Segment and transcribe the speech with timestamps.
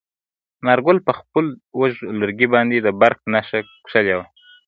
[0.61, 1.45] انارګل په خپل
[1.77, 4.25] اوږد لرګي باندې د بري نښه کښلې وه.